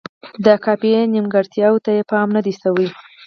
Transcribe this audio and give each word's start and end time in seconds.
د 0.45 0.47
قافیې 0.63 1.01
نیمګړتیاوو 1.13 1.83
ته 1.85 1.91
یې 1.97 2.03
پام 2.11 2.27
نه 2.35 2.41
دی 2.45 2.53
شوی. 2.61 2.87